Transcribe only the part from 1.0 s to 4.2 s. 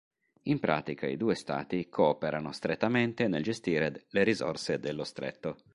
i due stati cooperano strettamente nel gestire